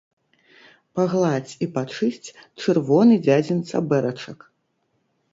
[0.99, 2.29] Пагладзь і пачысць
[2.61, 4.39] чырвоны дзядзін цабэрачак.